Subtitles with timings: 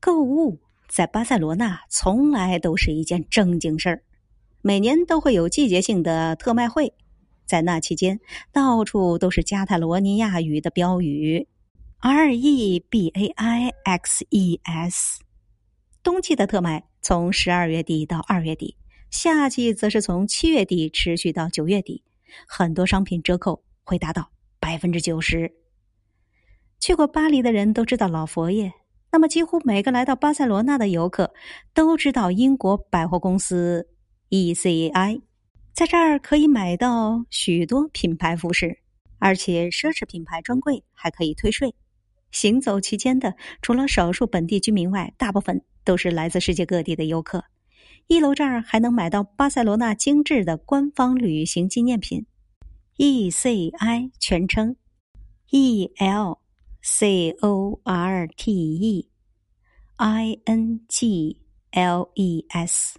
[0.00, 4.02] 购物在巴塞罗那从来都是一件正经事儿，
[4.62, 6.92] 每年都会有季节性的特卖会。
[7.46, 8.18] 在那期间，
[8.52, 11.46] 到处都是加泰罗尼亚语的标语
[12.00, 15.20] ，R E B A I X E S。
[16.02, 18.76] 冬季的特卖从十二月底到二月底，
[19.10, 22.02] 夏季则是从七月底持续到九月底，
[22.48, 25.52] 很多商品折扣会达到百分之九十。
[26.80, 28.72] 去过巴黎的人都知道老佛爷，
[29.16, 31.32] 那么几乎每个来到巴塞罗那的游客
[31.72, 33.88] 都知道英国百货公司
[34.28, 35.22] E C I。
[35.72, 38.80] 在这儿可以买到许多品牌服饰，
[39.18, 41.74] 而且奢侈品牌专柜还可以退税。
[42.30, 47.42] 行走期间的，除了少数本地居民外，大部分都是来自世界各地的游客。
[48.08, 52.26] 一楼这儿还能买到巴塞罗那精致的官方旅行纪念品。
[52.98, 54.76] E C I 全称
[55.50, 56.38] E L
[56.82, 59.08] C O R T E
[59.98, 61.40] I N G
[61.72, 62.98] L E S。